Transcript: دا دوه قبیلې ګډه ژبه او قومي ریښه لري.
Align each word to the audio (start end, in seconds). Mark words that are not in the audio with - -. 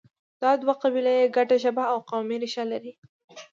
دا 0.41 0.51
دوه 0.61 0.73
قبیلې 0.83 1.31
ګډه 1.35 1.55
ژبه 1.63 1.83
او 1.91 1.97
قومي 2.09 2.37
ریښه 2.41 2.63
لري. 2.71 2.93